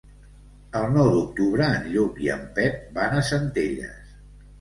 El 0.77 0.85
nou 0.93 1.09
d'octubre 1.15 1.67
en 1.79 1.85
Lluc 1.95 2.17
i 2.29 2.31
en 2.37 2.47
Pep 2.55 2.79
van 2.97 3.19
a 3.19 3.27
Centelles. 3.29 4.09